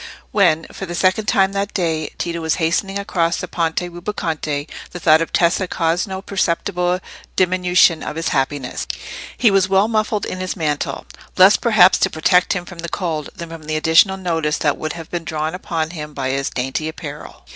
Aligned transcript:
When, 0.31 0.65
for 0.71 0.87
the 0.87 0.95
second 0.95 1.27
time 1.27 1.51
that 1.51 1.75
day, 1.75 2.09
Tito 2.17 2.41
was 2.41 2.55
hastening 2.55 2.97
across 2.97 3.37
the 3.37 3.47
Ponte 3.47 3.81
Rubaconte, 3.81 4.67
the 4.89 4.99
thought 4.99 5.21
of 5.21 5.31
Tessa 5.31 5.67
caused 5.67 6.07
no 6.07 6.23
perceptible 6.23 6.99
diminution 7.35 8.01
of 8.01 8.15
his 8.15 8.29
happiness. 8.29 8.87
He 9.37 9.51
was 9.51 9.69
well 9.69 9.87
muffled 9.87 10.25
in 10.25 10.39
his 10.39 10.55
mantle, 10.55 11.05
less, 11.37 11.55
perhaps, 11.55 11.99
to 11.99 12.09
protect 12.09 12.53
him 12.53 12.65
from 12.65 12.79
the 12.79 12.89
cold 12.89 13.29
than 13.35 13.49
from 13.49 13.65
the 13.65 13.75
additional 13.75 14.17
notice 14.17 14.57
that 14.57 14.75
would 14.75 14.93
have 14.93 15.11
been 15.11 15.23
drawn 15.23 15.53
upon 15.53 15.91
him 15.91 16.15
by 16.15 16.29
his 16.31 16.49
dainty 16.49 16.87
apparel. 16.89 17.45